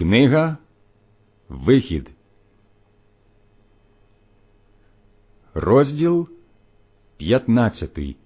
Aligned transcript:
Книга 0.00 0.56
Вихід, 1.48 2.10
розділ 5.54 6.28
15 7.16 8.16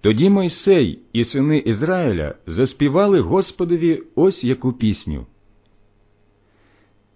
Тоді 0.00 0.30
Мойсей 0.30 1.02
і 1.12 1.24
сини 1.24 1.58
Ізраїля 1.58 2.34
заспівали 2.46 3.20
Господові 3.20 4.02
ось 4.14 4.44
яку 4.44 4.72
пісню. 4.72 5.26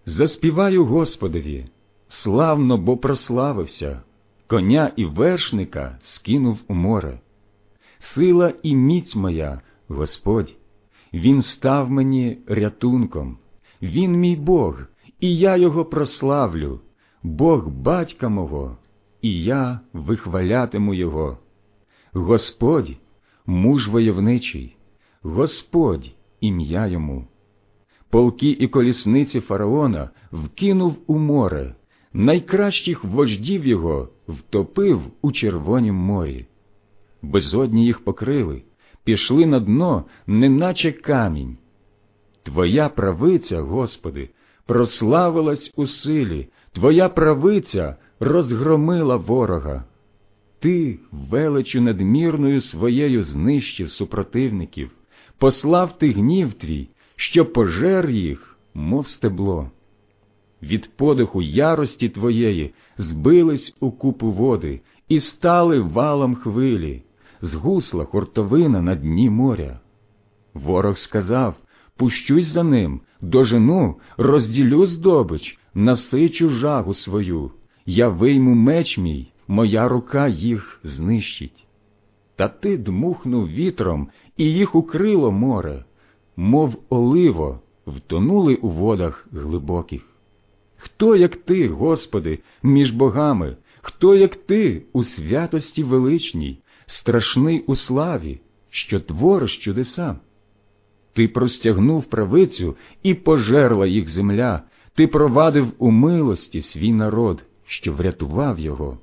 Заспіваю 0.06 0.84
Господові, 0.84 1.66
славно, 2.08 2.78
бо 2.78 2.96
прославився, 2.96 4.02
коня 4.46 4.92
і 4.96 5.04
вершника 5.04 5.98
скинув 6.04 6.58
у 6.68 6.74
море. 6.74 7.20
Сила 7.98 8.54
і 8.62 8.76
міць 8.76 9.14
моя, 9.14 9.60
Господь, 9.88 10.56
Він 11.14 11.42
став 11.42 11.90
мені 11.90 12.38
рятунком, 12.46 13.38
Він 13.82 14.12
мій 14.12 14.36
Бог, 14.36 14.82
і 15.20 15.36
я 15.36 15.56
його 15.56 15.84
прославлю, 15.84 16.80
Бог 17.22 17.68
батька 17.68 18.28
мого, 18.28 18.76
і 19.22 19.42
я 19.42 19.80
вихвалятиму 19.92 20.94
Його. 20.94 21.38
Господь, 22.12 22.96
муж 23.46 23.88
войовничий, 23.88 24.76
Господь 25.22 26.10
ім'я 26.40 26.86
йому. 26.86 27.26
Полки 28.10 28.50
і 28.50 28.68
колісниці 28.68 29.40
фараона 29.40 30.10
вкинув 30.32 30.96
у 31.06 31.18
море, 31.18 31.74
найкращих 32.12 33.04
вождів 33.04 33.66
його 33.66 34.08
втопив 34.28 35.00
у 35.22 35.32
Червонім 35.32 35.94
морі. 35.94 36.46
Безодні 37.22 37.86
їх 37.86 38.04
покрили, 38.04 38.62
пішли 39.04 39.46
на 39.46 39.60
дно, 39.60 40.04
неначе 40.26 40.92
камінь. 40.92 41.56
Твоя 42.42 42.88
правиця, 42.88 43.60
Господи, 43.60 44.30
прославилась 44.66 45.72
у 45.76 45.86
силі, 45.86 46.48
Твоя 46.72 47.08
правиця 47.08 47.96
розгромила 48.20 49.16
ворога. 49.16 49.84
Ти 50.60 50.98
величу 51.12 51.80
надмірною 51.80 52.60
своєю 52.60 53.24
знищив 53.24 53.90
супротивників, 53.90 54.90
послав 55.38 55.98
ти 55.98 56.12
гнів 56.12 56.52
твій, 56.52 56.88
що 57.16 57.46
пожер 57.46 58.10
їх, 58.10 58.58
мов 58.74 59.08
стебло. 59.08 59.70
Від 60.62 60.96
подиху 60.96 61.42
ярості 61.42 62.08
твоєї 62.08 62.74
збились 62.98 63.76
у 63.80 63.90
купу 63.90 64.30
води 64.30 64.80
і 65.08 65.20
стали 65.20 65.80
валом 65.80 66.34
хвилі, 66.34 67.02
згусла 67.42 68.04
хуртовина 68.04 68.82
на 68.82 68.94
дні 68.94 69.30
моря. 69.30 69.80
Ворог 70.54 70.98
сказав 70.98 71.54
Пущусь 71.96 72.46
за 72.46 72.62
ним, 72.62 73.00
дожену, 73.20 74.00
розділю 74.16 74.86
здобич, 74.86 75.58
насичу 75.74 76.48
жагу 76.48 76.94
свою, 76.94 77.50
я 77.86 78.08
вийму 78.08 78.54
меч 78.54 78.98
мій 78.98 79.32
моя 79.48 79.88
рука 79.88 80.28
їх 80.28 80.80
знищить. 80.84 81.66
Та 82.36 82.48
ти 82.48 82.76
дмухнув 82.78 83.48
вітром, 83.48 84.08
і 84.36 84.44
їх 84.44 84.74
укрило 84.74 85.32
море, 85.32 85.84
мов 86.36 86.82
оливо, 86.88 87.60
втонули 87.86 88.54
у 88.54 88.68
водах 88.68 89.26
глибоких. 89.32 90.02
Хто, 90.76 91.16
як 91.16 91.36
ти, 91.36 91.68
Господи, 91.68 92.38
між 92.62 92.90
богами, 92.90 93.56
хто, 93.80 94.14
як 94.14 94.36
ти, 94.36 94.82
у 94.92 95.04
святості 95.04 95.82
величній, 95.82 96.58
страшний 96.92 97.60
у 97.60 97.76
славі, 97.76 98.40
що 98.70 99.00
твориш 99.00 99.56
чудеса? 99.56 100.16
Ти 101.12 101.28
простягнув 101.28 102.04
правицю 102.04 102.76
і 103.02 103.14
пожерла 103.14 103.86
їх 103.86 104.08
земля, 104.08 104.62
ти 104.94 105.06
провадив 105.06 105.72
у 105.78 105.90
милості 105.90 106.62
свій 106.62 106.92
народ, 106.92 107.42
що 107.66 107.92
врятував 107.92 108.58
його 108.58 108.98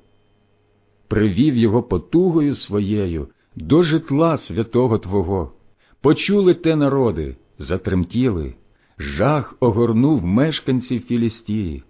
привів 1.10 1.56
його 1.56 1.82
потугою 1.82 2.54
своєю 2.54 3.28
до 3.56 3.82
житла 3.82 4.38
святого 4.38 4.98
Твого. 4.98 5.52
Почули 6.00 6.54
те 6.54 6.76
народи, 6.76 7.36
затремтіли, 7.58 8.54
жах 8.98 9.56
огорнув 9.60 10.24
мешканців 10.24 11.02
Філістії. 11.06 11.82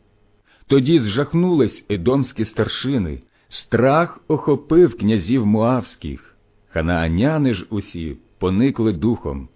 Тоді 0.67 1.01
зжахнулись 1.01 1.87
едомські 1.91 2.45
старшини, 2.45 3.23
страх 3.51 4.21
охопив 4.29 4.97
князів 4.97 5.47
муавських, 5.47 6.37
ханааняни 6.69 7.55
ж 7.55 7.67
усі 7.71 8.17
поникли 8.39 8.93
духом. 8.93 9.49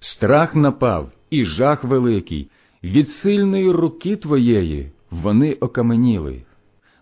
Страх 0.00 0.54
напав 0.54 1.12
і 1.30 1.44
жах 1.44 1.84
великий, 1.84 2.50
від 2.84 3.08
сильної 3.08 3.70
руки 3.70 4.16
твоєї 4.16 4.90
вони 5.10 5.52
окаменіли 5.52 6.42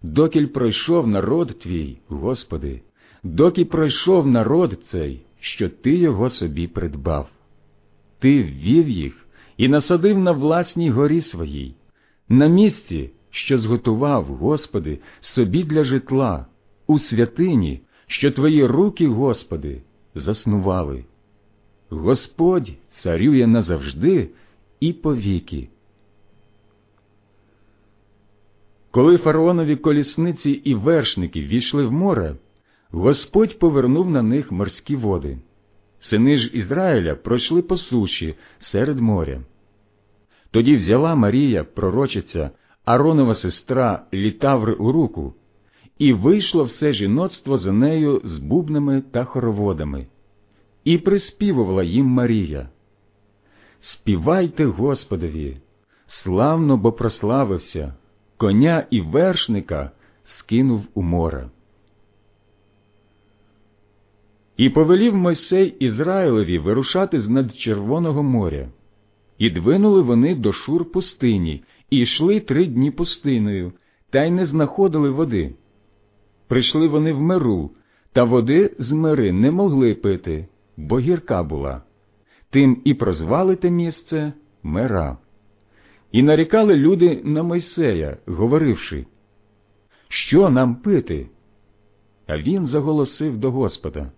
докіль 0.02 0.46
пройшов 0.46 1.06
народ 1.06 1.58
твій, 1.58 1.96
Господи, 2.08 2.82
доки 3.22 3.64
пройшов 3.64 4.26
народ 4.26 4.80
цей, 4.86 5.22
що 5.40 5.68
Ти 5.68 5.96
його 5.96 6.30
собі 6.30 6.66
придбав. 6.68 7.28
Ти 8.18 8.42
ввів 8.42 8.88
їх 8.88 9.26
і 9.56 9.68
насадив 9.68 10.18
на 10.18 10.32
власній 10.32 10.90
горі 10.90 11.22
своїй, 11.22 11.74
на 12.28 12.46
місці, 12.46 13.10
що 13.30 13.58
зготував, 13.58 14.24
Господи, 14.24 14.98
собі 15.20 15.64
для 15.64 15.84
житла, 15.84 16.46
у 16.86 16.98
святині, 16.98 17.80
що 18.06 18.30
Твої 18.30 18.66
руки, 18.66 19.08
Господи, 19.08 19.82
заснували. 20.14 21.04
Господь 21.88 22.70
царює 22.90 23.46
назавжди 23.46 24.28
і 24.80 24.92
повіки. 24.92 25.68
Коли 28.90 29.18
фараонові 29.18 29.76
колісниці 29.76 30.50
і 30.50 30.74
вершники 30.74 31.40
війшли 31.40 31.86
в 31.86 31.92
море, 31.92 32.36
Господь 32.90 33.58
повернув 33.58 34.10
на 34.10 34.22
них 34.22 34.52
морські 34.52 34.96
води. 34.96 35.38
Сини 36.00 36.36
ж 36.36 36.50
Ізраїля 36.54 37.14
пройшли 37.14 37.62
по 37.62 37.76
суші 37.76 38.34
серед 38.58 39.00
моря. 39.00 39.40
Тоді 40.50 40.76
взяла 40.76 41.14
Марія, 41.14 41.64
пророчиця, 41.64 42.50
Аронова 42.90 43.34
сестра 43.34 44.06
літаври 44.14 44.72
у 44.72 44.92
руку, 44.92 45.34
і 45.98 46.12
вийшло 46.12 46.64
все 46.64 46.92
жіноцтво 46.92 47.58
за 47.58 47.72
нею 47.72 48.20
з 48.24 48.38
бубнами 48.38 49.02
та 49.10 49.24
хороводами, 49.24 50.06
і 50.84 50.98
приспівувала 50.98 51.82
їм 51.82 52.06
Марія. 52.06 52.68
Співайте 53.80 54.64
Господові, 54.64 55.56
славно 56.06 56.76
бо 56.76 56.92
прославився 56.92 57.94
коня 58.36 58.86
і 58.90 59.00
вершника 59.00 59.90
скинув 60.24 60.86
у 60.94 61.02
море. 61.02 61.48
І 64.56 64.70
повелів 64.70 65.14
Мойсей 65.14 65.76
Ізраїлеві 65.78 66.58
вирушати 66.58 67.20
з 67.20 67.28
над 67.28 67.56
Червоного 67.56 68.22
моря, 68.22 68.68
і 69.38 69.50
двинули 69.50 70.02
вони 70.02 70.34
до 70.34 70.52
шур 70.52 70.92
пустині, 70.92 71.62
і 71.90 71.98
йшли 71.98 72.40
три 72.40 72.66
дні 72.66 72.90
пустиною, 72.90 73.72
та 74.10 74.24
й 74.24 74.30
не 74.30 74.46
знаходили 74.46 75.10
води. 75.10 75.54
Прийшли 76.48 76.88
вони 76.88 77.12
в 77.12 77.20
миру, 77.20 77.70
та 78.12 78.24
води 78.24 78.74
з 78.78 78.92
мири 78.92 79.32
не 79.32 79.50
могли 79.50 79.94
пити, 79.94 80.48
бо 80.76 80.98
гірка 80.98 81.42
була. 81.42 81.82
Тим 82.50 82.82
і 82.84 82.94
прозвали 82.94 83.56
те 83.56 83.70
місце 83.70 84.32
мера. 84.62 85.18
І 86.12 86.22
нарікали 86.22 86.76
люди 86.76 87.20
на 87.24 87.42
Мойсея, 87.42 88.16
говоривши, 88.26 89.06
що 90.08 90.50
нам 90.50 90.74
пити? 90.74 91.26
А 92.26 92.38
він 92.38 92.66
заголосив 92.66 93.38
до 93.38 93.50
Господа. 93.50 94.12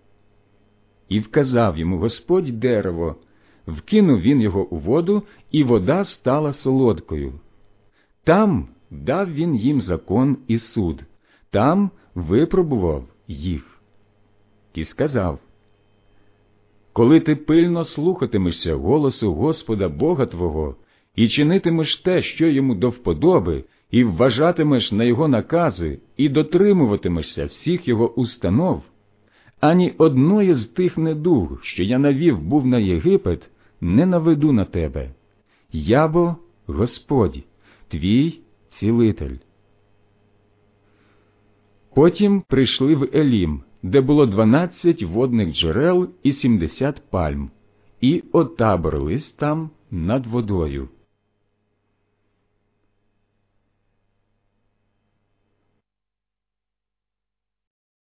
І 1.09 1.19
вказав 1.19 1.77
йому 1.77 1.97
Господь 1.97 2.59
дерево, 2.59 3.15
вкинув 3.67 4.19
він 4.19 4.41
його 4.41 4.67
у 4.69 4.77
воду, 4.77 5.23
і 5.51 5.63
вода 5.63 6.05
стала 6.05 6.53
солодкою. 6.53 7.33
Там 8.23 8.67
дав 8.91 9.33
він 9.33 9.55
їм 9.55 9.81
закон 9.81 10.37
і 10.47 10.59
суд, 10.59 11.03
там 11.51 11.91
випробував 12.15 13.03
їх. 13.27 13.81
І 14.73 14.85
сказав 14.85 15.39
Коли 16.93 17.19
ти 17.19 17.35
пильно 17.35 17.85
слухатимешся 17.85 18.75
голосу 18.75 19.33
Господа 19.33 19.89
Бога 19.89 20.25
Твого 20.25 20.75
і 21.15 21.27
чинитимеш 21.27 21.95
те, 21.95 22.21
що 22.21 22.47
йому 22.47 22.75
до 22.75 22.89
вподоби, 22.89 23.63
і 23.91 24.03
вважатимеш 24.03 24.91
на 24.91 25.03
його 25.03 25.27
накази, 25.27 25.99
і 26.17 26.29
дотримуватимешся 26.29 27.45
всіх 27.45 27.87
його 27.87 28.13
установ, 28.13 28.83
ані 29.59 29.93
одної 29.97 30.53
з 30.53 30.65
тих 30.65 30.97
недуг, 30.97 31.59
що 31.63 31.83
я 31.83 31.99
навів 31.99 32.41
був 32.41 32.67
на 32.67 32.79
Єгипет, 32.79 33.49
не 33.81 34.05
наведу 34.05 34.51
на 34.51 34.65
тебе. 34.65 35.11
Я 35.71 36.07
бо 36.07 36.35
Господь, 36.67 37.39
твій 37.93 38.39
цілитель. 38.79 39.35
Потім 41.95 42.41
прийшли 42.41 42.95
в 42.95 43.09
Елім, 43.15 43.63
де 43.83 44.01
було 44.01 44.25
дванадцять 44.25 45.03
водних 45.03 45.53
джерел 45.53 46.09
і 46.23 46.33
сімдесят 46.33 47.01
пальм, 47.09 47.51
і 48.01 48.23
отаборились 48.31 49.31
там 49.31 49.69
над 49.91 50.27
водою. 50.27 50.89